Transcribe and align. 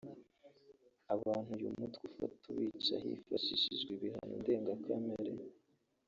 Abantu 1.15 1.49
uyu 1.57 1.69
mutwe 1.79 2.03
ufata 2.09 2.41
ubica 2.53 2.95
hifashishijwe 3.03 3.91
ibihano 3.97 4.33
ndengakamere 4.41 5.31